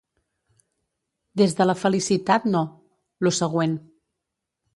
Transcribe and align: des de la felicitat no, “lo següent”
des 1.41 1.53
de 1.59 1.67
la 1.67 1.75
felicitat 1.81 2.49
no, 2.57 2.63
“lo 3.27 3.35
següent” 3.43 3.79